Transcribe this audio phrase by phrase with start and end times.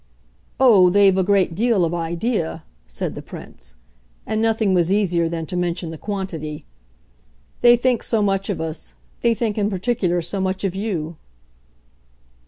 [0.59, 3.75] "Oh, they've a great deal of idea," said the Prince.
[4.25, 6.65] And nothing was easier than to mention the quantity.
[7.61, 8.95] "They think so much of us.
[9.21, 11.17] They think in particular so much of you."